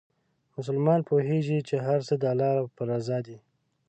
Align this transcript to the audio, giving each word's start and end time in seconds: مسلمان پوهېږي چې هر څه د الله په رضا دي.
مسلمان 0.57 0.99
پوهېږي 1.09 1.59
چې 1.67 1.75
هر 1.85 1.99
څه 2.07 2.13
د 2.21 2.23
الله 2.33 2.53
په 2.75 2.81
رضا 2.89 3.17
دي. 3.27 3.37